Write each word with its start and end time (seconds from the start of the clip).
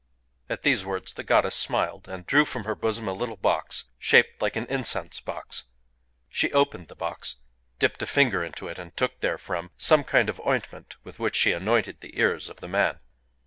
At 0.49 0.63
these 0.63 0.83
words 0.83 1.13
the 1.13 1.21
goddess 1.23 1.53
smiled, 1.53 2.07
and 2.09 2.25
drew 2.25 2.43
from 2.43 2.63
her 2.63 2.73
bosom 2.73 3.07
a 3.07 3.13
little 3.13 3.35
box, 3.37 3.83
shaped 3.99 4.41
like 4.41 4.55
an 4.55 4.65
incense 4.65 5.19
box. 5.21 5.65
She 6.27 6.51
opened 6.53 6.87
the 6.87 6.95
box, 6.95 7.35
dipped 7.77 8.01
a 8.01 8.07
finger 8.07 8.43
into 8.43 8.67
it, 8.67 8.79
and 8.79 8.97
took 8.97 9.19
therefrom 9.19 9.69
some 9.77 10.03
kind 10.03 10.27
of 10.27 10.39
ointment 10.43 10.95
with 11.03 11.19
which 11.19 11.35
she 11.35 11.51
anointed 11.51 12.01
the 12.01 12.17
ears 12.17 12.49
of 12.49 12.61
the 12.61 12.67
man. 12.67 12.97